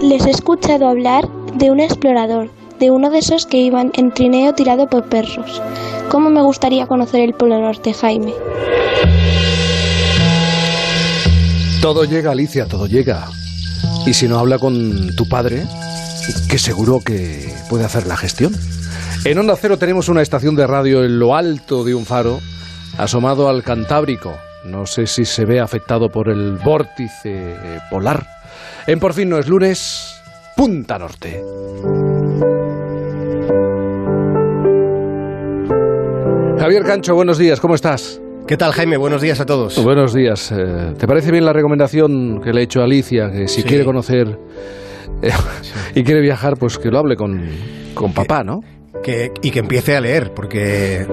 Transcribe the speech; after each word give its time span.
Les 0.00 0.24
he 0.26 0.30
escuchado 0.30 0.86
hablar 0.86 1.28
de 1.54 1.72
un 1.72 1.80
explorador, 1.80 2.50
de 2.78 2.92
uno 2.92 3.10
de 3.10 3.18
esos 3.18 3.46
que 3.46 3.58
iban 3.58 3.90
en 3.94 4.14
trineo 4.14 4.54
tirado 4.54 4.88
por 4.88 5.08
perros. 5.08 5.60
¿Cómo 6.08 6.30
me 6.30 6.40
gustaría 6.40 6.86
conocer 6.86 7.22
el 7.22 7.34
Polo 7.34 7.58
Norte, 7.58 7.92
Jaime? 7.92 8.32
Todo 11.82 12.04
llega, 12.04 12.30
Alicia, 12.30 12.66
todo 12.66 12.86
llega. 12.86 13.26
Y 14.06 14.14
si 14.14 14.28
no 14.28 14.38
habla 14.38 14.58
con 14.58 15.16
tu 15.16 15.28
padre, 15.28 15.66
que 16.48 16.58
seguro 16.58 17.00
que 17.04 17.52
puede 17.68 17.84
hacer 17.84 18.06
la 18.06 18.16
gestión. 18.16 18.52
En 19.24 19.38
Onda 19.38 19.56
Cero 19.56 19.78
tenemos 19.78 20.08
una 20.08 20.22
estación 20.22 20.54
de 20.56 20.66
radio 20.66 21.04
en 21.04 21.18
lo 21.18 21.34
alto 21.34 21.84
de 21.84 21.94
un 21.94 22.04
faro, 22.06 22.40
asomado 22.98 23.48
al 23.48 23.62
Cantábrico. 23.62 24.34
No 24.64 24.86
sé 24.86 25.06
si 25.06 25.24
se 25.24 25.44
ve 25.44 25.60
afectado 25.60 26.08
por 26.10 26.28
el 26.28 26.52
vórtice 26.52 27.54
polar. 27.90 28.26
En 28.86 28.98
Por 29.00 29.12
fin 29.14 29.28
no 29.28 29.38
es 29.38 29.48
lunes, 29.48 30.14
Punta 30.56 30.98
Norte. 30.98 31.42
Javier 36.58 36.84
Cancho, 36.84 37.14
buenos 37.14 37.36
días, 37.38 37.60
¿cómo 37.60 37.74
estás? 37.74 38.20
¿Qué 38.46 38.56
tal, 38.56 38.72
Jaime? 38.72 38.96
Buenos 38.96 39.20
días 39.22 39.40
a 39.40 39.46
todos. 39.46 39.82
Buenos 39.82 40.14
días. 40.14 40.50
Eh, 40.52 40.94
¿Te 40.98 41.06
parece 41.06 41.30
bien 41.30 41.44
la 41.44 41.52
recomendación 41.52 42.40
que 42.42 42.52
le 42.52 42.60
he 42.60 42.64
hecho 42.64 42.80
a 42.80 42.84
Alicia? 42.84 43.30
Que 43.30 43.48
si 43.48 43.62
Sí. 43.62 43.68
quiere 43.68 43.84
conocer 43.84 44.38
eh, 45.22 45.30
y 45.94 46.04
quiere 46.04 46.20
viajar, 46.20 46.56
pues 46.58 46.78
que 46.78 46.90
lo 46.90 46.98
hable 46.98 47.16
con, 47.16 47.40
con 47.94 48.12
papá, 48.12 48.44
¿no? 48.44 48.60
Que- 49.02 49.32
y 49.42 49.50
que 49.50 49.58
empiece 49.58 49.94
a 49.96 50.00
leer, 50.00 50.32
porque 50.34 51.06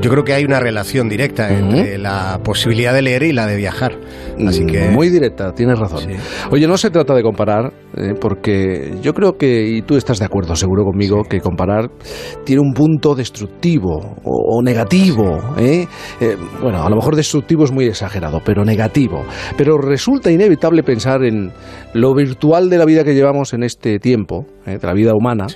yo 0.00 0.10
creo 0.10 0.24
que 0.24 0.32
hay 0.32 0.44
una 0.44 0.58
relación 0.58 1.08
directa 1.08 1.48
entre 1.56 1.96
la 1.98 2.40
posibilidad 2.42 2.92
de 2.92 3.02
leer 3.02 3.22
y 3.22 3.32
la 3.32 3.46
de 3.46 3.56
viajar. 3.56 3.92
Así 4.48 4.64
que. 4.64 4.88
Muy 4.88 5.10
directa, 5.10 5.52
tienes 5.52 5.78
razón. 5.78 6.00
Sí. 6.00 6.16
Oye, 6.50 6.66
no 6.66 6.76
se 6.78 6.90
trata 6.90 7.14
de 7.14 7.22
comparar, 7.22 7.72
eh, 7.96 8.14
porque 8.18 8.94
yo 9.02 9.12
creo 9.12 9.34
que, 9.34 9.64
y 9.68 9.82
tú 9.82 9.96
estás 9.96 10.18
de 10.18 10.24
acuerdo 10.24 10.56
seguro 10.56 10.82
conmigo, 10.84 11.22
que 11.22 11.40
comparar 11.40 11.90
tiene 12.44 12.62
un 12.62 12.72
punto 12.72 13.14
destructivo 13.14 14.16
o, 14.24 14.56
o 14.58 14.62
negativo. 14.62 15.38
¿eh? 15.58 15.86
Eh, 16.20 16.36
bueno, 16.62 16.82
a 16.82 16.88
lo 16.90 16.96
mejor 16.96 17.14
destructivo 17.14 17.64
es 17.64 17.70
muy 17.70 17.84
exagerado, 17.84 18.40
pero 18.44 18.64
negativo. 18.64 19.24
Pero 19.56 19.76
resulta 19.78 20.30
inevitable 20.32 20.82
pensar 20.82 21.22
en 21.22 21.52
lo 21.92 22.14
virtual 22.14 22.70
de 22.70 22.78
la 22.78 22.86
vida 22.86 23.04
que 23.04 23.14
llevamos 23.14 23.52
en 23.52 23.62
este 23.62 23.98
tiempo, 23.98 24.46
¿eh? 24.66 24.78
de 24.78 24.86
la 24.86 24.94
vida 24.94 25.12
humana. 25.14 25.46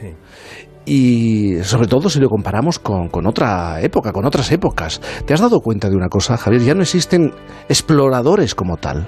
Y 0.87 1.63
sobre 1.63 1.87
todo 1.89 2.11
si 2.11 2.21
lo 2.21 2.29
comparamos 2.29 2.79
con, 2.79 3.09
con 3.09 3.27
otra 3.27 3.81
época, 3.81 4.13
con 4.13 4.27
otras 4.27 4.51
épocas. 4.53 5.01
¿Te 5.27 5.33
has 5.35 5.41
dado 5.41 5.61
cuenta 5.61 5.89
de 5.89 5.97
una 5.97 6.09
cosa, 6.09 6.37
Javier? 6.37 6.63
Ya 6.63 6.75
no 6.75 6.83
existen 6.83 7.33
exploradores 7.69 8.55
como 8.55 8.77
tal. 8.77 9.07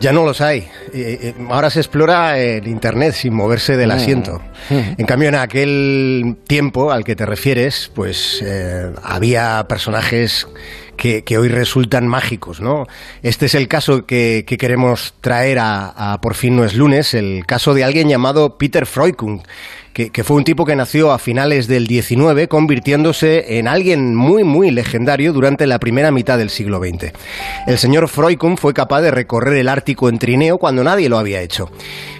Ya 0.00 0.12
no 0.12 0.24
los 0.24 0.40
hay. 0.40 0.58
Eh, 0.94 1.18
eh, 1.22 1.34
ahora 1.50 1.70
se 1.70 1.80
explora 1.80 2.38
en 2.38 2.68
Internet 2.68 3.14
sin 3.14 3.34
moverse 3.34 3.76
del 3.76 3.88
Mm. 3.88 3.92
asiento. 3.92 4.40
En 4.70 5.06
cambio, 5.06 5.28
en 5.28 5.34
aquel 5.34 6.36
tiempo 6.46 6.92
al 6.92 7.02
que 7.02 7.16
te 7.16 7.26
refieres, 7.26 7.90
pues 7.92 8.40
eh, 8.46 8.92
había 9.02 9.66
personajes 9.68 10.46
que, 10.96 11.24
que 11.24 11.36
hoy 11.36 11.48
resultan 11.48 12.06
mágicos, 12.06 12.60
¿no? 12.60 12.84
Este 13.24 13.46
es 13.46 13.56
el 13.56 13.66
caso 13.66 14.06
que, 14.06 14.44
que 14.46 14.56
queremos 14.56 15.14
traer 15.20 15.58
a, 15.58 16.12
a 16.12 16.20
Por 16.20 16.34
fin 16.36 16.54
no 16.54 16.64
es 16.64 16.74
lunes, 16.74 17.14
el 17.14 17.44
caso 17.44 17.74
de 17.74 17.82
alguien 17.82 18.08
llamado 18.08 18.56
Peter 18.56 18.86
Freukung, 18.86 19.40
que, 20.06 20.22
fue 20.22 20.36
un 20.36 20.44
tipo 20.44 20.64
que 20.64 20.76
nació 20.76 21.10
a 21.10 21.18
finales 21.18 21.66
del 21.66 21.88
19, 21.88 22.46
convirtiéndose 22.46 23.58
en 23.58 23.66
alguien 23.66 24.14
muy, 24.14 24.44
muy 24.44 24.70
legendario 24.70 25.32
durante 25.32 25.66
la 25.66 25.80
primera 25.80 26.12
mitad 26.12 26.38
del 26.38 26.50
siglo 26.50 26.78
XX. 26.78 27.12
El 27.66 27.78
señor 27.78 28.08
Freukung 28.08 28.58
fue 28.58 28.72
capaz 28.74 29.00
de 29.00 29.10
recorrer 29.10 29.54
el 29.54 29.68
Ártico 29.68 30.08
en 30.08 30.18
trineo 30.18 30.58
cuando 30.58 30.84
nadie 30.84 31.08
lo 31.08 31.18
había 31.18 31.40
hecho. 31.40 31.68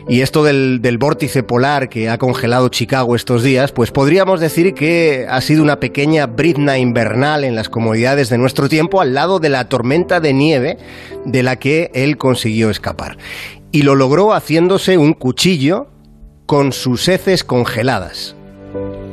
Y 0.08 0.22
esto 0.22 0.42
del, 0.42 0.80
del 0.82 0.98
vórtice 0.98 1.44
polar 1.44 1.88
que 1.88 2.08
ha 2.08 2.18
congelado 2.18 2.68
Chicago 2.68 3.14
estos 3.14 3.44
días, 3.44 3.70
pues 3.70 3.92
podríamos 3.92 4.40
decir 4.40 4.74
que 4.74 5.26
ha 5.28 5.40
sido 5.40 5.62
una 5.62 5.78
pequeña 5.78 6.26
brizna 6.26 6.78
invernal 6.78 7.44
en 7.44 7.54
las 7.54 7.68
comodidades 7.68 8.28
de 8.28 8.38
nuestro 8.38 8.68
tiempo 8.68 9.00
al 9.00 9.14
lado 9.14 9.38
de 9.38 9.50
la 9.50 9.68
tormenta 9.68 10.18
de 10.18 10.32
nieve 10.32 10.78
de 11.24 11.42
la 11.44 11.56
que 11.56 11.92
él 11.94 12.16
consiguió 12.16 12.70
escapar. 12.70 13.18
Y 13.70 13.82
lo 13.82 13.94
logró 13.94 14.32
haciéndose 14.32 14.98
un 14.98 15.12
cuchillo 15.12 15.88
con 16.48 16.72
sus 16.72 17.08
heces 17.08 17.44
congeladas. 17.44 18.34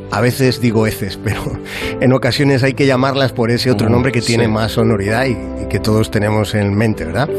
A 0.09 0.21
veces 0.21 0.61
digo 0.61 0.87
heces, 0.87 1.17
pero 1.23 1.59
en 1.99 2.13
ocasiones 2.13 2.63
hay 2.63 2.73
que 2.73 2.85
llamarlas 2.87 3.33
por 3.33 3.51
ese 3.51 3.69
otro 3.69 3.89
Mm, 3.89 3.91
nombre 3.91 4.11
que 4.13 4.21
tiene 4.21 4.45
sí. 4.45 4.49
más 4.51 4.71
sonoridad 4.71 5.25
y, 5.25 5.31
y 5.61 5.67
que 5.67 5.79
todos 5.79 6.09
tenemos 6.09 6.55
en 6.55 6.73
mente, 6.73 7.03
¿verdad? 7.03 7.29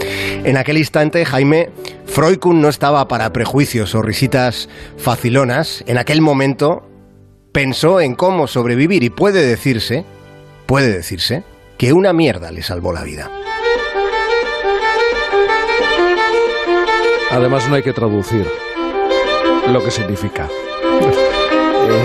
En 0.45 0.59
aquel 0.59 0.77
instante, 0.77 1.25
Jaime, 1.25 1.71
Freukun 2.05 2.61
no 2.61 2.69
estaba 2.69 3.09
para 3.09 3.33
prejuicios 3.33 3.95
o 3.95 4.03
risitas 4.03 4.69
facilonas. 4.99 5.83
En 5.87 5.97
aquel 5.97 6.21
momento 6.21 6.87
pensó 7.53 7.99
en 8.03 8.15
cómo 8.17 8.49
sobrevivir 8.49 9.03
y 9.03 9.09
puede 9.09 9.47
decirse, 9.47 10.05
puede 10.67 10.93
decirse, 10.93 11.43
que 11.79 11.95
una 11.95 12.13
mierda 12.13 12.53
le 12.53 12.63
salvó 12.63 12.93
la 12.93 13.03
vida. 13.03 13.31
Además, 17.31 17.67
no 17.71 17.77
hay 17.77 17.83
que 17.83 17.95
traducir 17.95 18.47
lo 19.73 19.83
que 19.83 19.91
significa. 19.91 20.49
Eh, 21.89 22.05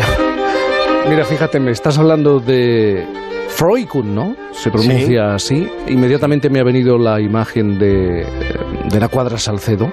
mira, 1.10 1.26
fíjate, 1.26 1.60
me 1.60 1.72
estás 1.72 1.98
hablando 1.98 2.40
de 2.40 3.06
Freukun, 3.50 4.14
¿no? 4.16 4.36
Se 4.52 4.72
pronuncia 4.72 5.36
así. 5.36 5.68
Inmediatamente 5.88 6.50
me 6.50 6.60
ha 6.60 6.64
venido 6.64 6.98
la 6.98 7.20
imagen 7.20 7.78
de, 7.80 8.26
de 8.90 9.00
la 9.00 9.08
cuadra 9.08 9.38
Salcedo. 9.38 9.92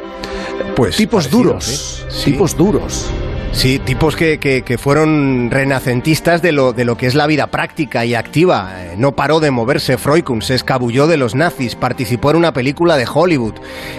Pues 0.74 0.96
tipos 0.96 1.24
parecido, 1.26 1.42
duros. 1.42 2.06
Sí. 2.08 2.32
tipos 2.32 2.56
duros. 2.56 3.10
Sí, 3.58 3.80
tipos 3.80 4.14
que, 4.14 4.38
que- 4.38 4.78
fueron 4.78 5.50
renacentistas 5.50 6.42
de 6.42 6.52
lo, 6.52 6.72
de 6.72 6.84
lo 6.84 6.96
que 6.96 7.06
es 7.06 7.16
la 7.16 7.26
vida 7.26 7.48
práctica 7.48 8.04
y 8.04 8.14
activa. 8.14 8.70
Eh, 8.76 8.94
No 8.96 9.16
paró 9.16 9.40
de 9.40 9.50
moverse 9.50 9.98
Freukun, 9.98 10.42
se 10.42 10.54
escabulló 10.54 11.08
de 11.08 11.16
los 11.16 11.34
nazis, 11.34 11.74
participó 11.74 12.30
en 12.30 12.36
una 12.36 12.52
película 12.52 12.96
de 12.96 13.06
Hollywood, 13.12 13.54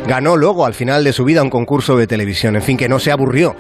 ganó 0.08 0.38
luego 0.38 0.66
al 0.66 0.74
final 0.74 1.03
de 1.03 1.12
su 1.12 1.25
vida 1.25 1.44
un 1.44 1.50
concurso 1.50 1.97
de 1.97 2.08
televisión, 2.08 2.56
en 2.56 2.62
fin, 2.62 2.78
que 2.78 2.88
no 2.88 3.00
se 3.00 3.12
aburrió. 3.12 3.58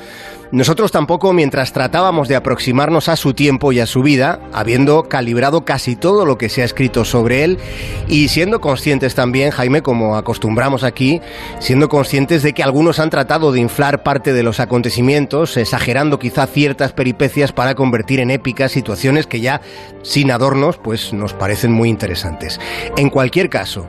Nosotros 0.51 0.91
tampoco, 0.91 1.31
mientras 1.31 1.73
tratábamos 1.73 2.27
de 2.27 2.35
aproximarnos 2.35 3.07
a 3.07 3.15
su 3.15 3.35
tiempo 3.35 3.71
y 3.71 3.79
a 3.79 3.85
su 3.85 4.01
vida, 4.01 4.39
habiendo 4.51 5.03
calibrado 5.03 5.63
casi 5.63 5.95
todo 5.95 6.25
lo 6.25 6.39
que 6.39 6.49
se 6.49 6.63
ha 6.63 6.65
escrito 6.65 7.05
sobre 7.05 7.43
él 7.43 7.59
y 8.07 8.29
siendo 8.29 8.59
conscientes 8.59 9.13
también, 9.13 9.51
Jaime, 9.51 9.83
como 9.83 10.15
acostumbramos 10.15 10.83
aquí, 10.83 11.21
siendo 11.59 11.87
conscientes 11.87 12.41
de 12.41 12.53
que 12.53 12.63
algunos 12.63 12.97
han 12.97 13.11
tratado 13.11 13.51
de 13.51 13.59
inflar 13.59 14.01
parte 14.01 14.33
de 14.33 14.41
los 14.41 14.59
acontecimientos, 14.59 15.55
exagerando 15.55 16.17
quizá 16.17 16.47
ciertas 16.47 16.93
peripecias 16.93 17.51
para 17.51 17.75
convertir 17.75 18.19
en 18.19 18.31
épicas 18.31 18.71
situaciones 18.71 19.27
que 19.27 19.41
ya, 19.41 19.61
sin 20.01 20.31
adornos, 20.31 20.77
pues 20.77 21.13
nos 21.13 21.33
parecen 21.33 21.71
muy 21.71 21.89
interesantes. 21.89 22.59
En 22.97 23.11
cualquier 23.11 23.49
caso, 23.49 23.85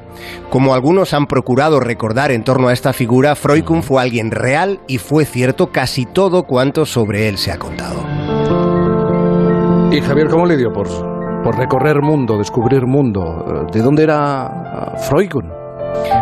como 0.50 0.74
algunos 0.74 1.14
han 1.14 1.26
procurado 1.26 1.80
recordar 1.80 2.30
en 2.30 2.44
torno 2.44 2.68
a 2.68 2.72
esta 2.72 2.92
figura, 2.92 3.34
Freukun 3.36 3.82
fue 3.82 4.02
alguien 4.02 4.30
real 4.30 4.80
y 4.86 4.98
fue 4.98 5.24
cierto 5.24 5.72
casi 5.72 6.06
todo 6.06 6.44
cuanto 6.44 6.86
sobre 6.86 7.28
él 7.28 7.38
se 7.38 7.52
ha 7.52 7.58
contado. 7.58 8.00
Y 9.92 10.00
Javier, 10.00 10.28
¿cómo 10.28 10.46
le 10.46 10.56
dio 10.56 10.72
por, 10.72 10.88
por 11.42 11.56
recorrer 11.56 12.00
mundo, 12.00 12.38
descubrir 12.38 12.86
mundo? 12.86 13.66
¿De 13.72 13.80
dónde 13.80 14.04
era 14.04 14.46
ah, 14.46 14.96
Freukun? 14.96 15.59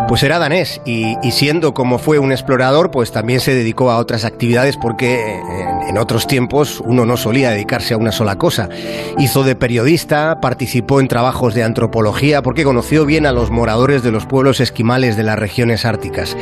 Pues 0.08 0.22
era 0.22 0.38
danés 0.38 0.80
y, 0.86 1.16
siendo 1.30 1.74
como 1.74 1.98
fue 1.98 2.18
un 2.18 2.32
explorador, 2.32 2.90
pues 2.90 3.12
también 3.12 3.40
se 3.40 3.54
dedicó 3.54 3.90
a 3.90 3.98
otras 3.98 4.24
actividades 4.24 4.76
porque 4.76 5.36
en, 5.36 5.88
en 5.88 5.98
otros 5.98 6.26
tiempos 6.26 6.82
uno 6.84 7.04
no 7.04 7.16
solía 7.18 7.50
dedicarse 7.50 7.92
a 7.92 7.98
una 7.98 8.10
sola 8.10 8.36
cosa. 8.36 8.70
Hizo 9.18 9.42
de 9.42 9.54
periodista, 9.54 10.40
participó 10.40 11.00
en 11.00 11.08
trabajos 11.08 11.54
de 11.54 11.62
antropología 11.62 12.42
porque 12.42 12.64
conoció 12.64 13.04
bien 13.04 13.26
a 13.26 13.32
los 13.32 13.50
moradores 13.50 14.02
de 14.02 14.10
los 14.10 14.24
pueblos 14.24 14.60
esquimales 14.60 15.16
de 15.16 15.24
las 15.24 15.38
regiones 15.38 15.84
árticas. 15.84 16.36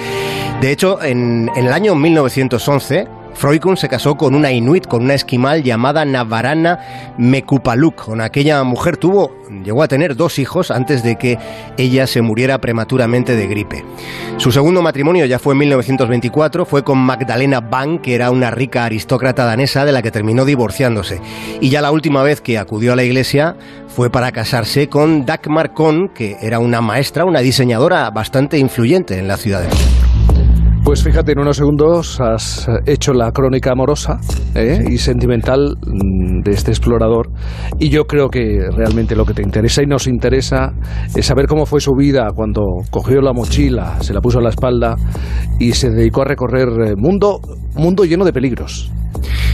De 0.60 0.70
hecho, 0.70 1.02
en, 1.02 1.50
en 1.56 1.66
el 1.66 1.72
año 1.72 1.96
1911, 1.96 3.08
Freukun 3.36 3.76
se 3.76 3.88
casó 3.88 4.16
con 4.16 4.34
una 4.34 4.50
inuit, 4.50 4.86
con 4.86 5.04
una 5.04 5.14
esquimal 5.14 5.62
llamada 5.62 6.04
Navarana 6.06 7.14
Mekupaluk. 7.18 8.06
Con 8.06 8.22
aquella 8.22 8.64
mujer 8.64 8.96
tuvo, 8.96 9.36
llegó 9.62 9.82
a 9.82 9.88
tener 9.88 10.16
dos 10.16 10.38
hijos 10.38 10.70
antes 10.70 11.02
de 11.02 11.16
que 11.16 11.38
ella 11.76 12.06
se 12.06 12.22
muriera 12.22 12.58
prematuramente 12.60 13.36
de 13.36 13.46
gripe. 13.46 13.84
Su 14.38 14.52
segundo 14.52 14.80
matrimonio 14.80 15.26
ya 15.26 15.38
fue 15.38 15.52
en 15.52 15.58
1924, 15.58 16.64
fue 16.64 16.82
con 16.82 16.98
Magdalena 16.98 17.60
Bang, 17.60 18.00
que 18.00 18.14
era 18.14 18.30
una 18.30 18.50
rica 18.50 18.86
aristócrata 18.86 19.44
danesa 19.44 19.84
de 19.84 19.92
la 19.92 20.00
que 20.00 20.10
terminó 20.10 20.46
divorciándose. 20.46 21.20
Y 21.60 21.68
ya 21.68 21.82
la 21.82 21.92
última 21.92 22.22
vez 22.22 22.40
que 22.40 22.58
acudió 22.58 22.94
a 22.94 22.96
la 22.96 23.04
iglesia 23.04 23.54
fue 23.86 24.08
para 24.10 24.32
casarse 24.32 24.88
con 24.88 25.26
Dagmar 25.26 25.74
Kohn, 25.74 26.08
que 26.08 26.38
era 26.40 26.58
una 26.58 26.80
maestra, 26.80 27.26
una 27.26 27.40
diseñadora 27.40 28.10
bastante 28.10 28.58
influyente 28.58 29.18
en 29.18 29.28
la 29.28 29.36
ciudad 29.36 29.60
de 29.60 29.68
York. 29.68 29.95
Pues 30.86 31.02
fíjate, 31.02 31.32
en 31.32 31.40
unos 31.40 31.56
segundos 31.56 32.20
has 32.20 32.68
hecho 32.86 33.12
la 33.12 33.32
crónica 33.32 33.72
amorosa 33.72 34.20
¿eh? 34.54 34.84
y 34.88 34.98
sentimental 34.98 35.76
mm, 35.84 36.42
de 36.42 36.52
este 36.52 36.70
explorador 36.70 37.28
y 37.80 37.88
yo 37.88 38.04
creo 38.04 38.28
que 38.28 38.60
realmente 38.70 39.16
lo 39.16 39.24
que 39.24 39.34
te 39.34 39.42
interesa 39.42 39.82
y 39.82 39.86
nos 39.86 40.06
interesa 40.06 40.74
es 41.16 41.26
saber 41.26 41.48
cómo 41.48 41.66
fue 41.66 41.80
su 41.80 41.90
vida 41.98 42.28
cuando 42.32 42.62
cogió 42.90 43.20
la 43.20 43.32
mochila, 43.32 44.00
se 44.00 44.14
la 44.14 44.20
puso 44.20 44.38
a 44.38 44.42
la 44.42 44.50
espalda 44.50 44.94
y 45.58 45.72
se 45.72 45.90
dedicó 45.90 46.22
a 46.22 46.26
recorrer 46.26 46.68
eh, 46.68 46.94
mundo, 46.96 47.40
mundo 47.74 48.04
lleno 48.04 48.24
de 48.24 48.32
peligros. 48.32 48.92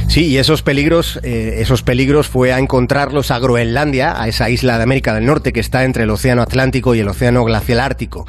Sí, 0.09 0.27
y 0.27 0.37
esos 0.37 0.61
peligros, 0.61 1.19
eh, 1.23 1.55
esos 1.61 1.83
peligros 1.83 2.29
fue 2.29 2.53
a 2.53 2.59
encontrarlos 2.59 3.31
a 3.31 3.39
Groenlandia, 3.39 4.21
a 4.21 4.29
esa 4.29 4.51
isla 4.51 4.77
de 4.77 4.83
América 4.83 5.15
del 5.15 5.25
Norte 5.25 5.55
que 5.55 5.61
está 5.61 5.85
entre 5.85 6.05
el 6.05 6.11
Océano 6.11 6.43
Atlántico 6.43 6.95
y 6.95 7.01
el 7.01 7.09
Océano 7.09 7.43
Glacial 7.45 7.81
Ártico. 7.81 8.27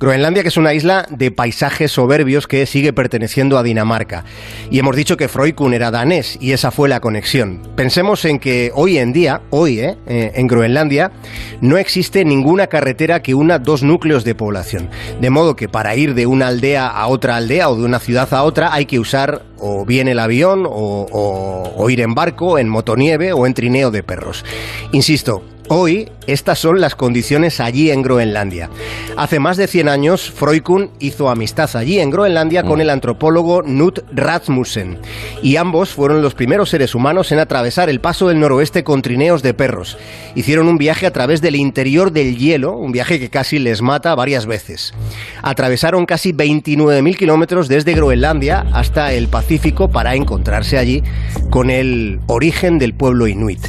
Groenlandia, 0.00 0.42
que 0.42 0.48
es 0.48 0.56
una 0.56 0.72
isla 0.72 1.06
de 1.10 1.30
paisajes 1.30 1.92
soberbios 1.92 2.46
que 2.46 2.64
sigue 2.64 2.94
perteneciendo 2.94 3.58
a 3.58 3.62
Dinamarca. 3.62 4.24
Y 4.70 4.78
hemos 4.78 4.96
dicho 4.96 5.18
que 5.18 5.28
Freukun 5.28 5.74
era 5.74 5.90
danés 5.90 6.38
y 6.40 6.52
esa 6.52 6.70
fue 6.70 6.88
la 6.88 7.00
conexión. 7.00 7.60
Pensemos 7.76 8.24
en 8.24 8.38
que 8.38 8.72
hoy 8.74 8.96
en 8.96 9.12
día, 9.12 9.42
hoy, 9.50 9.80
eh, 9.80 9.98
eh, 10.06 10.32
en 10.36 10.46
Groenlandia, 10.46 11.12
no 11.60 11.76
existe 11.76 12.24
ninguna 12.24 12.68
carretera 12.68 13.20
que 13.20 13.34
una 13.34 13.58
dos 13.58 13.82
núcleos 13.82 14.24
de 14.24 14.34
población. 14.34 14.88
De 15.20 15.28
modo 15.28 15.54
que 15.54 15.68
para 15.68 15.94
ir 15.96 16.14
de 16.14 16.26
una 16.26 16.48
aldea 16.48 16.86
a 16.86 17.06
otra 17.06 17.36
aldea 17.36 17.68
o 17.68 17.76
de 17.76 17.84
una 17.84 17.98
ciudad 17.98 18.32
a 18.32 18.44
otra 18.44 18.72
hay 18.72 18.86
que 18.86 18.98
usar 18.98 19.42
o 19.58 19.84
bien 19.84 20.08
el 20.08 20.18
avión 20.18 20.64
o, 20.66 21.74
o 21.76 21.90
ir 21.90 22.00
en 22.00 22.14
barco, 22.14 22.58
en 22.58 22.70
motonieve 22.70 23.34
o 23.34 23.46
en 23.46 23.52
trineo 23.52 23.90
de 23.90 24.02
perros. 24.02 24.46
Insisto, 24.92 25.44
Hoy, 25.72 26.08
estas 26.26 26.58
son 26.58 26.80
las 26.80 26.96
condiciones 26.96 27.60
allí 27.60 27.92
en 27.92 28.02
Groenlandia. 28.02 28.68
Hace 29.16 29.38
más 29.38 29.56
de 29.56 29.68
100 29.68 29.88
años, 29.88 30.28
Freukun 30.28 30.90
hizo 30.98 31.30
amistad 31.30 31.70
allí 31.76 32.00
en 32.00 32.10
Groenlandia 32.10 32.64
con 32.64 32.78
mm. 32.78 32.80
el 32.80 32.90
antropólogo 32.90 33.62
Knut 33.62 34.00
Rasmussen, 34.10 34.98
y 35.44 35.54
ambos 35.54 35.90
fueron 35.90 36.22
los 36.22 36.34
primeros 36.34 36.70
seres 36.70 36.96
humanos 36.96 37.30
en 37.30 37.38
atravesar 37.38 37.88
el 37.88 38.00
paso 38.00 38.26
del 38.26 38.40
noroeste 38.40 38.82
con 38.82 39.00
trineos 39.00 39.44
de 39.44 39.54
perros. 39.54 39.96
Hicieron 40.34 40.66
un 40.66 40.76
viaje 40.76 41.06
a 41.06 41.12
través 41.12 41.40
del 41.40 41.54
interior 41.54 42.10
del 42.10 42.36
hielo, 42.36 42.76
un 42.76 42.90
viaje 42.90 43.20
que 43.20 43.30
casi 43.30 43.60
les 43.60 43.80
mata 43.80 44.16
varias 44.16 44.46
veces. 44.46 44.92
Atravesaron 45.40 46.04
casi 46.04 46.32
29.000 46.32 47.16
kilómetros 47.16 47.68
desde 47.68 47.94
Groenlandia 47.94 48.66
hasta 48.72 49.12
el 49.12 49.28
Pacífico 49.28 49.88
para 49.88 50.16
encontrarse 50.16 50.78
allí 50.78 51.04
con 51.48 51.70
el 51.70 52.18
origen 52.26 52.80
del 52.80 52.92
pueblo 52.92 53.28
inuit. 53.28 53.60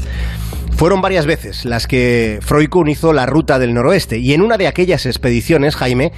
Fueron 0.75 1.01
varias 1.01 1.25
veces 1.25 1.63
las 1.65 1.85
que 1.85 2.39
Freukun 2.41 2.89
hizo 2.89 3.13
la 3.13 3.27
ruta 3.27 3.59
del 3.59 3.73
noroeste 3.73 4.18
y 4.18 4.33
en 4.33 4.41
una 4.41 4.57
de 4.57 4.68
aquellas 4.68 5.06
expediciones, 5.06 5.75
Jaime, 5.75 6.12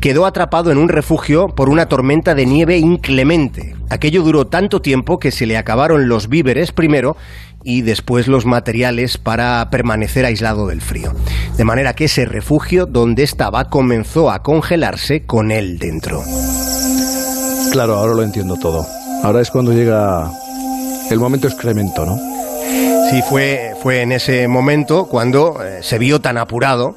quedó 0.00 0.26
atrapado 0.26 0.72
en 0.72 0.78
un 0.78 0.88
refugio 0.88 1.48
por 1.48 1.68
una 1.68 1.86
tormenta 1.86 2.34
de 2.34 2.46
nieve 2.46 2.78
inclemente. 2.78 3.76
Aquello 3.90 4.22
duró 4.22 4.46
tanto 4.46 4.82
tiempo 4.82 5.18
que 5.18 5.30
se 5.30 5.46
le 5.46 5.56
acabaron 5.56 6.08
los 6.08 6.28
víveres 6.28 6.72
primero 6.72 7.16
y 7.62 7.82
después 7.82 8.28
los 8.28 8.44
materiales 8.46 9.18
para 9.18 9.68
permanecer 9.70 10.24
aislado 10.24 10.66
del 10.66 10.80
frío. 10.80 11.12
De 11.56 11.64
manera 11.64 11.94
que 11.94 12.06
ese 12.06 12.24
refugio 12.24 12.86
donde 12.86 13.22
estaba 13.22 13.70
comenzó 13.70 14.30
a 14.30 14.42
congelarse 14.42 15.26
con 15.26 15.50
él 15.50 15.78
dentro. 15.78 16.22
Claro, 17.72 17.96
ahora 17.96 18.14
lo 18.14 18.22
entiendo 18.22 18.56
todo. 18.56 18.86
Ahora 19.22 19.40
es 19.40 19.50
cuando 19.50 19.72
llega 19.72 20.30
el 21.10 21.18
momento 21.18 21.48
excremento, 21.48 22.06
¿no? 22.06 22.37
Sí, 23.10 23.22
fue, 23.22 23.72
fue 23.82 24.02
en 24.02 24.12
ese 24.12 24.48
momento 24.48 25.06
cuando 25.06 25.64
eh, 25.64 25.82
se 25.82 25.98
vio 25.98 26.20
tan 26.20 26.36
apurado, 26.36 26.96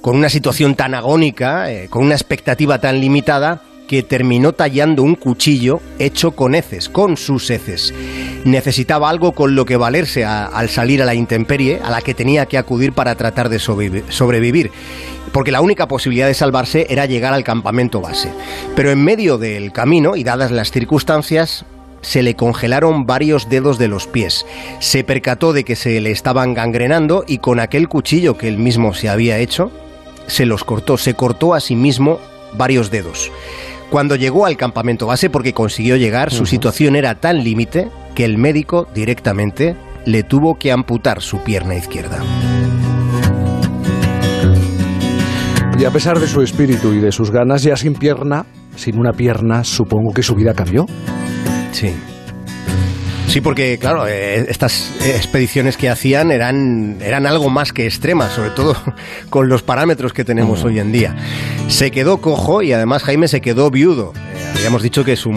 con 0.00 0.16
una 0.16 0.30
situación 0.30 0.74
tan 0.76 0.94
agónica, 0.94 1.70
eh, 1.70 1.88
con 1.90 2.04
una 2.04 2.14
expectativa 2.14 2.80
tan 2.80 3.00
limitada, 3.00 3.60
que 3.86 4.02
terminó 4.02 4.54
tallando 4.54 5.02
un 5.02 5.14
cuchillo 5.14 5.82
hecho 5.98 6.30
con 6.30 6.54
heces, 6.54 6.88
con 6.88 7.18
sus 7.18 7.50
heces. 7.50 7.92
Necesitaba 8.46 9.10
algo 9.10 9.32
con 9.32 9.54
lo 9.54 9.66
que 9.66 9.76
valerse 9.76 10.24
al 10.24 10.70
salir 10.70 11.02
a 11.02 11.04
la 11.04 11.14
intemperie, 11.14 11.80
a 11.84 11.90
la 11.90 12.00
que 12.00 12.14
tenía 12.14 12.46
que 12.46 12.56
acudir 12.56 12.94
para 12.94 13.14
tratar 13.16 13.50
de 13.50 13.58
sobrevivir 13.58 14.70
porque 15.32 15.50
la 15.50 15.60
única 15.60 15.88
posibilidad 15.88 16.26
de 16.26 16.34
salvarse 16.34 16.86
era 16.90 17.06
llegar 17.06 17.32
al 17.32 17.44
campamento 17.44 18.00
base. 18.00 18.30
Pero 18.76 18.90
en 18.90 19.02
medio 19.02 19.38
del 19.38 19.72
camino, 19.72 20.14
y 20.14 20.24
dadas 20.24 20.50
las 20.50 20.70
circunstancias, 20.70 21.64
se 22.02 22.22
le 22.22 22.36
congelaron 22.36 23.06
varios 23.06 23.48
dedos 23.48 23.78
de 23.78 23.88
los 23.88 24.06
pies. 24.06 24.44
Se 24.80 25.04
percató 25.04 25.52
de 25.52 25.64
que 25.64 25.76
se 25.76 26.00
le 26.00 26.10
estaban 26.10 26.52
gangrenando 26.52 27.24
y 27.26 27.38
con 27.38 27.60
aquel 27.60 27.88
cuchillo 27.88 28.36
que 28.36 28.48
él 28.48 28.58
mismo 28.58 28.92
se 28.92 29.08
había 29.08 29.38
hecho, 29.38 29.70
se 30.26 30.44
los 30.44 30.64
cortó, 30.64 30.98
se 30.98 31.14
cortó 31.14 31.54
a 31.54 31.60
sí 31.60 31.76
mismo 31.76 32.18
varios 32.54 32.90
dedos. 32.90 33.30
Cuando 33.90 34.16
llegó 34.16 34.46
al 34.46 34.56
campamento 34.56 35.06
base, 35.06 35.30
porque 35.30 35.52
consiguió 35.52 35.96
llegar, 35.96 36.30
su 36.30 36.46
situación 36.46 36.96
era 36.96 37.14
tan 37.14 37.44
límite 37.44 37.88
que 38.14 38.24
el 38.24 38.38
médico 38.38 38.88
directamente 38.94 39.76
le 40.06 40.22
tuvo 40.22 40.54
que 40.54 40.72
amputar 40.72 41.20
su 41.20 41.42
pierna 41.42 41.74
izquierda. 41.74 42.22
Y 45.78 45.84
a 45.84 45.90
pesar 45.90 46.18
de 46.20 46.26
su 46.26 46.40
espíritu 46.42 46.92
y 46.92 47.00
de 47.00 47.12
sus 47.12 47.30
ganas, 47.30 47.62
ya 47.62 47.76
sin 47.76 47.94
pierna, 47.94 48.46
sin 48.76 48.98
una 48.98 49.12
pierna, 49.12 49.64
supongo 49.64 50.12
que 50.14 50.22
su 50.22 50.34
vida 50.34 50.54
cambió. 50.54 50.86
Sí. 51.72 51.94
Sí, 53.28 53.40
porque 53.40 53.78
claro, 53.78 54.06
eh, 54.06 54.44
estas 54.50 54.90
expediciones 55.06 55.78
que 55.78 55.88
hacían 55.88 56.30
eran, 56.30 56.98
eran 57.00 57.26
algo 57.26 57.48
más 57.48 57.72
que 57.72 57.86
extremas, 57.86 58.32
sobre 58.32 58.50
todo 58.50 58.76
con 59.30 59.48
los 59.48 59.62
parámetros 59.62 60.12
que 60.12 60.22
tenemos 60.22 60.64
hoy 60.64 60.78
en 60.78 60.92
día. 60.92 61.16
Se 61.68 61.90
quedó 61.90 62.18
cojo 62.18 62.60
y 62.60 62.72
además 62.74 63.02
Jaime 63.04 63.28
se 63.28 63.40
quedó 63.40 63.70
viudo. 63.70 64.12
Habíamos 64.54 64.82
dicho 64.82 65.04
que 65.04 65.16
su, 65.16 65.32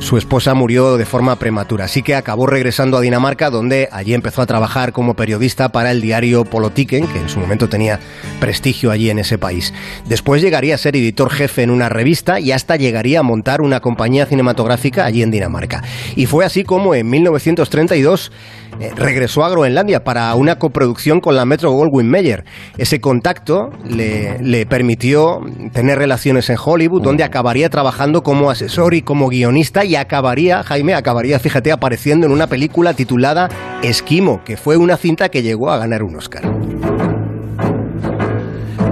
su, 0.00 0.18
esposa 0.18 0.52
murió 0.52 0.96
de 0.96 1.06
forma 1.06 1.36
prematura, 1.36 1.86
así 1.86 2.02
que 2.02 2.14
acabó 2.14 2.46
regresando 2.46 2.98
a 2.98 3.00
Dinamarca, 3.00 3.48
donde 3.50 3.88
allí 3.92 4.12
empezó 4.12 4.42
a 4.42 4.46
trabajar 4.46 4.92
como 4.92 5.14
periodista 5.14 5.70
para 5.70 5.90
el 5.90 6.02
diario 6.02 6.44
Politiken, 6.44 7.06
que 7.06 7.18
en 7.18 7.28
su 7.28 7.40
momento 7.40 7.68
tenía 7.68 7.98
prestigio 8.40 8.90
allí 8.90 9.08
en 9.08 9.20
ese 9.20 9.38
país. 9.38 9.72
Después 10.06 10.42
llegaría 10.42 10.74
a 10.74 10.78
ser 10.78 10.96
editor 10.96 11.30
jefe 11.30 11.62
en 11.62 11.70
una 11.70 11.88
revista 11.88 12.40
y 12.40 12.52
hasta 12.52 12.76
llegaría 12.76 13.20
a 13.20 13.22
montar 13.22 13.62
una 13.62 13.80
compañía 13.80 14.26
cinematográfica 14.26 15.06
allí 15.06 15.22
en 15.22 15.30
Dinamarca. 15.30 15.82
Y 16.14 16.26
fue 16.26 16.44
así 16.44 16.64
como 16.64 16.94
en 16.94 17.08
1932 17.08 18.30
eh, 18.80 18.92
regresó 18.94 19.44
a 19.44 19.50
Groenlandia 19.50 20.04
para 20.04 20.34
una 20.34 20.56
coproducción 20.56 21.20
con 21.20 21.36
la 21.36 21.44
Metro 21.44 21.70
Goldwyn 21.72 22.08
Mayer. 22.08 22.44
Ese 22.76 23.00
contacto 23.00 23.70
le, 23.88 24.38
le 24.40 24.66
permitió 24.66 25.40
tener 25.72 25.98
relaciones 25.98 26.48
en 26.50 26.56
Hollywood, 26.62 27.02
donde 27.02 27.24
acabaría 27.24 27.68
trabajando 27.68 28.22
como 28.22 28.50
asesor 28.50 28.94
y 28.94 29.02
como 29.02 29.28
guionista 29.28 29.84
y 29.84 29.96
acabaría, 29.96 30.62
Jaime, 30.62 30.94
acabaría, 30.94 31.38
fíjate, 31.38 31.72
apareciendo 31.72 32.26
en 32.26 32.32
una 32.32 32.46
película 32.46 32.94
titulada 32.94 33.48
Esquimo, 33.82 34.42
que 34.44 34.56
fue 34.56 34.76
una 34.76 34.96
cinta 34.96 35.28
que 35.28 35.42
llegó 35.42 35.70
a 35.70 35.78
ganar 35.78 36.02
un 36.02 36.16
Oscar. 36.16 36.42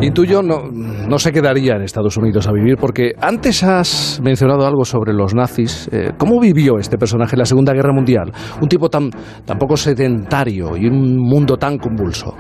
Intuyo 0.01 0.43
no, 0.43 0.71
no 0.71 1.19
se 1.19 1.33
quedaría 1.33 1.75
en 1.75 1.83
Estados 1.83 2.17
Unidos 2.19 2.47
a 2.47 2.53
vivir 2.53 2.77
porque 2.77 3.13
antes 3.19 3.63
has 3.63 4.21
mencionado 4.23 4.67
algo 4.67 4.85
sobre 4.85 5.15
los 5.15 5.35
nazis. 5.35 5.89
Eh, 5.91 6.13
¿Cómo 6.19 6.39
vivió 6.39 6.79
este 6.79 6.99
personaje 6.99 7.35
en 7.35 7.39
la 7.41 7.47
Segunda 7.47 7.73
Guerra 7.73 7.93
Mundial? 7.95 8.31
Un 8.61 8.69
tipo 8.69 8.91
tan, 8.91 9.11
poco 9.59 9.77
sedentario 9.77 10.77
y 10.77 10.87
un 10.87 11.17
mundo 11.17 11.57
tan 11.57 11.79
convulso. 11.79 12.35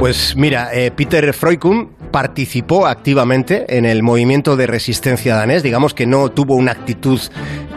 Pues 0.00 0.34
mira, 0.36 0.74
eh, 0.74 0.90
Peter 0.90 1.32
Freukun 1.32 1.90
participó 2.10 2.86
activamente 2.86 3.76
en 3.76 3.84
el 3.84 4.02
movimiento 4.02 4.56
de 4.56 4.66
resistencia 4.66 5.36
danés, 5.36 5.62
digamos 5.62 5.94
que 5.94 6.06
no 6.06 6.28
tuvo 6.30 6.54
una 6.54 6.72
actitud 6.72 7.20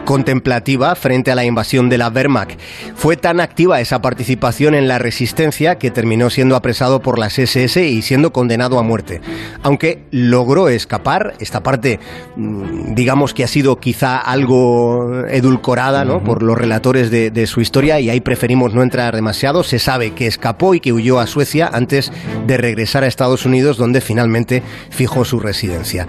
contemplativa 0.08 0.94
frente 0.94 1.30
a 1.30 1.34
la 1.34 1.44
invasión 1.44 1.90
de 1.90 1.98
la 1.98 2.08
Wehrmacht. 2.08 2.58
Fue 2.94 3.18
tan 3.18 3.40
activa 3.40 3.82
esa 3.82 4.00
participación 4.00 4.74
en 4.74 4.88
la 4.88 4.96
resistencia 4.96 5.74
que 5.74 5.90
terminó 5.90 6.30
siendo 6.30 6.56
apresado 6.56 7.02
por 7.02 7.18
las 7.18 7.38
SS 7.38 7.86
y 7.86 8.00
siendo 8.00 8.32
condenado 8.32 8.78
a 8.78 8.82
muerte. 8.82 9.20
Aunque 9.62 10.04
logró 10.10 10.70
escapar, 10.70 11.34
esta 11.40 11.62
parte 11.62 12.00
mm, 12.36 12.94
digamos 12.94 13.34
que 13.34 13.44
ha 13.44 13.48
sido 13.48 13.80
quizá 13.80 14.16
algo 14.16 15.26
edulcorada 15.28 16.06
¿no? 16.06 16.24
por 16.24 16.42
los 16.42 16.56
relatores 16.56 17.10
de, 17.10 17.30
de 17.30 17.46
su 17.46 17.60
historia 17.60 18.00
y 18.00 18.08
ahí 18.08 18.22
preferimos 18.22 18.72
no 18.72 18.82
entrar 18.82 19.14
demasiado. 19.14 19.62
Se 19.62 19.78
sabe 19.78 20.12
que 20.12 20.26
escapó 20.26 20.72
y 20.72 20.80
que 20.80 20.94
huyó 20.94 21.20
a 21.20 21.26
Suecia 21.26 21.68
antes 21.70 22.10
de 22.46 22.56
regresar 22.56 23.04
a 23.04 23.08
Estados 23.08 23.44
Unidos 23.44 23.76
donde 23.76 24.00
finalmente 24.00 24.62
fijó 24.88 25.26
su 25.26 25.38
residencia. 25.38 26.06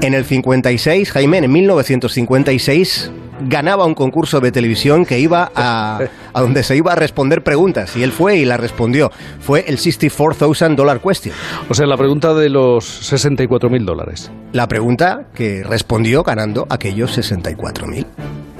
En 0.00 0.14
el 0.14 0.24
56, 0.24 1.10
Jaime, 1.10 1.38
en 1.38 1.50
1956, 1.50 3.10
ganaba 3.40 3.84
un 3.86 3.94
concurso 3.94 4.40
de 4.40 4.52
televisión 4.52 5.04
que 5.04 5.18
iba 5.18 5.50
a, 5.54 6.00
a 6.32 6.40
donde 6.40 6.62
se 6.62 6.76
iba 6.76 6.92
a 6.92 6.96
responder 6.96 7.42
preguntas 7.42 7.96
y 7.96 8.02
él 8.02 8.12
fue 8.12 8.36
y 8.36 8.44
la 8.44 8.56
respondió. 8.56 9.10
Fue 9.40 9.64
el 9.66 9.78
$64,000 9.78 10.74
dollar 10.76 11.00
question. 11.00 11.34
O 11.68 11.74
sea, 11.74 11.86
la 11.86 11.96
pregunta 11.96 12.34
de 12.34 12.48
los 12.48 12.84
64 12.84 13.70
mil 13.70 13.84
dólares. 13.84 14.30
La 14.52 14.68
pregunta 14.68 15.24
que 15.34 15.62
respondió 15.64 16.22
ganando 16.22 16.66
aquellos 16.70 17.12
64 17.12 17.86
mil. 17.86 18.06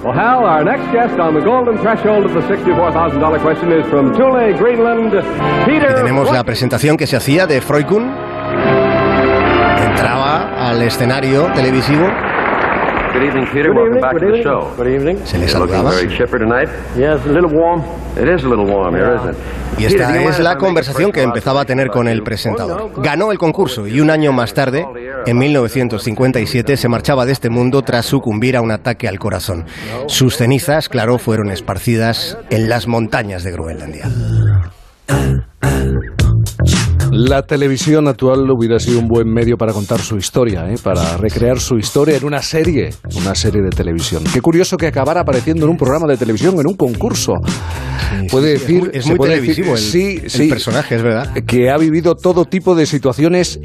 Well, 0.05 0.19
Hal, 0.19 0.43
our 0.45 0.65
next 0.65 0.91
guest 0.93 1.17
on 1.21 1.35
the 1.39 1.45
golden 1.45 1.79
threshold 1.79 2.25
of 2.27 2.33
the 2.35 2.41
$64,000 2.53 3.41
question 3.41 3.71
is 3.73 3.87
from 3.87 4.13
Thule, 4.15 4.53
Greenland, 4.55 5.13
Peter. 5.65 5.95
tenemos 5.95 6.33
la 6.33 6.43
presentación 6.43 6.97
que 6.97 7.07
se 7.07 7.17
hacía 7.17 7.47
de 7.47 7.61
Freukun. 7.61 8.11
Entraba 9.79 10.69
al 10.71 10.83
escenario 10.83 11.47
televisivo 11.55 12.09
Good 13.13 13.25
evening, 13.25 13.47
Peter. 13.53 13.69
Good 13.69 13.77
Welcome 13.77 13.97
evening, 13.97 14.01
back 14.01 14.13
good 14.13 14.21
to 14.21 14.27
the 14.27 14.39
evening, 14.39 14.43
show. 14.43 14.77
good 14.77 14.89
evening. 14.89 15.19
Se 15.27 15.37
le 15.39 15.47
You're 15.47 15.59
looking 15.61 15.77
saludaba. 15.77 15.91
very 15.95 16.17
chipper 16.17 16.39
tonight. 16.39 16.69
Yes, 16.97 17.21
a 17.27 17.29
little 17.33 17.51
warm. 17.51 17.83
It 18.17 18.29
is 18.29 18.45
a 18.45 18.49
little 18.49 18.67
warm 18.67 18.95
here, 18.95 19.15
isn't 19.17 19.31
it? 19.31 19.37
Y 19.79 19.85
esta 19.87 20.23
es 20.23 20.39
la 20.41 20.57
conversación 20.59 21.13
que 21.13 21.23
empezaba 21.23 21.63
a 21.63 21.65
tener 21.65 21.89
con 21.89 22.07
el 22.09 22.23
presentador. 22.23 22.93
Ganó 23.03 23.33
el 23.33 23.39
concurso 23.39 23.87
y 23.87 24.01
un 24.01 24.11
año 24.11 24.33
más 24.33 24.53
tarde, 24.55 24.87
en 25.27 25.39
1957, 25.39 26.77
se 26.77 26.89
marchaba 26.89 27.25
de 27.27 27.33
este 27.33 27.49
mundo 27.51 27.83
tras 27.83 28.05
sucumbir 28.07 28.57
a 28.57 28.61
un 28.61 28.71
ataque 28.71 29.09
al 29.09 29.19
corazón. 29.19 29.65
Sus 30.07 30.37
cenizas, 30.37 30.89
claro, 30.89 31.19
fueron 31.19 31.51
esparcidas 31.51 32.39
en 32.51 32.69
las 32.69 32.87
montañas 32.87 33.45
de 33.45 33.53
Groenlandia. 33.53 34.05
La 37.15 37.43
televisión 37.43 38.09
actual 38.09 38.51
hubiera 38.51 38.79
sido 38.79 38.99
un 38.99 39.07
buen 39.07 39.29
medio 39.29 39.57
para 39.59 39.75
contar 39.75 40.01
su 40.01 40.17
historia, 40.17 40.65
¿eh? 40.71 40.77
para 40.83 41.19
recrear 41.19 41.61
su 41.61 41.77
historia 41.77 42.17
en 42.17 42.25
una 42.25 42.41
serie, 42.41 42.89
una 43.17 43.35
serie 43.35 43.61
de 43.61 43.69
televisión. 43.69 44.25
Qué 44.33 44.41
curioso 44.41 44.79
que 44.79 44.87
acabara 44.87 45.21
apareciendo 45.21 45.67
en 45.67 45.73
un 45.73 45.77
programa 45.77 46.07
de 46.07 46.17
televisión, 46.17 46.59
en 46.59 46.67
un 46.67 46.75
concurso. 46.75 47.35
puede 48.31 48.57
sí, 48.57 48.61
decir, 48.79 48.91
es 48.95 49.07
muy 49.07 49.19
televisivo 49.19 49.75
decir- 49.75 50.23
el- 50.25 50.31
sí, 50.31 50.43
el 50.45 50.49
personaje, 50.49 50.95
es 50.97 51.03
verdad. 51.03 51.35
que 51.47 51.69
ha 51.71 51.77
vivido 51.77 52.15
todo 52.15 52.47
tipo 52.47 52.75
de 52.75 52.87
situaciones 52.87 53.61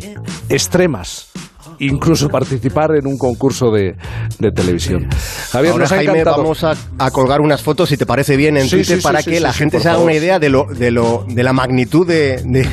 extremas. 0.50 1.30
Incluso 1.80 2.30
participar 2.30 2.96
en 2.96 3.08
un 3.08 3.18
concurso 3.18 3.72
de, 3.72 3.96
de 4.40 4.52
televisión. 4.52 5.08
Javier, 5.52 5.72
Ahora, 5.74 5.84
nos 5.84 5.92
ha 5.92 5.96
Jaime, 5.96 6.12
encantado. 6.14 6.38
vamos 6.44 6.64
a, 6.64 6.74
a 6.98 7.12
colgar 7.12 7.42
unas 7.42 7.62
fotos, 7.62 7.90
si 7.90 7.98
te 7.98 8.06
parece 8.06 8.36
bien, 8.38 8.58
en 8.58 8.64
Sí, 8.64 8.72
Twitter 8.78 8.96
sí, 8.96 9.02
sí, 9.02 9.04
para 9.04 9.22
que 9.24 9.40
la 9.40 9.54
gente 9.54 9.80
se 9.80 9.90
haga 9.90 10.00
una 10.00 10.14
idea 10.14 10.40
de, 10.40 10.50
lo, 10.50 10.66
de, 10.66 10.92
lo, 10.92 11.26
de 11.28 11.44
la 11.44 11.54
magnitud 11.54 12.08
de, 12.08 12.42
de- 12.44 12.68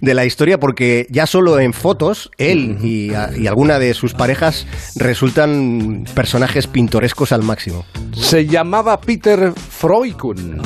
de 0.00 0.14
la 0.14 0.24
historia, 0.24 0.58
porque 0.58 1.06
ya 1.10 1.26
solo 1.26 1.58
en 1.58 1.72
fotos, 1.72 2.30
él 2.38 2.78
y, 2.82 3.14
a- 3.14 3.30
y 3.36 3.46
alguna 3.46 3.78
de 3.78 3.94
sus 3.94 4.14
parejas 4.14 4.66
resultan 4.96 6.04
personajes 6.14 6.66
pintorescos 6.66 7.32
al 7.32 7.42
máximo. 7.42 7.84
Se 8.14 8.46
llamaba 8.46 9.00
Peter 9.00 9.52
Freukun. 9.54 10.60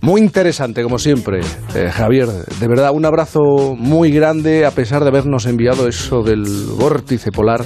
Muy 0.00 0.20
interesante, 0.20 0.82
como 0.82 0.98
siempre, 0.98 1.40
eh, 1.74 1.90
Javier. 1.90 2.28
De 2.28 2.68
verdad, 2.68 2.90
un 2.92 3.04
abrazo 3.04 3.74
muy 3.76 4.10
grande, 4.10 4.64
a 4.64 4.70
pesar 4.70 5.02
de 5.02 5.08
habernos 5.08 5.46
enviado 5.46 5.88
eso 5.88 6.22
del 6.22 6.44
vórtice 6.78 7.30
polar 7.32 7.64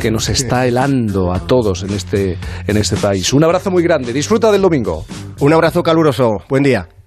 que 0.00 0.10
nos 0.10 0.28
está 0.28 0.66
helando 0.66 1.32
a 1.32 1.40
todos 1.40 1.82
en 1.82 1.90
este, 1.90 2.38
en 2.66 2.76
este 2.76 2.96
país. 2.96 3.32
Un 3.32 3.44
abrazo 3.44 3.70
muy 3.70 3.82
grande. 3.82 4.12
Disfruta 4.12 4.50
del 4.50 4.62
domingo. 4.62 5.04
Un 5.40 5.52
abrazo 5.52 5.82
caluroso. 5.82 6.38
Buen 6.48 6.62
día. 6.62 6.88